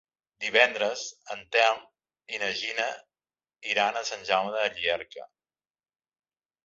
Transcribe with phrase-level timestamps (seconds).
[0.43, 1.01] Divendres
[1.35, 1.83] en Telm
[2.35, 2.87] i na Gina
[3.75, 5.31] iran a Sant Jaume de Llierca.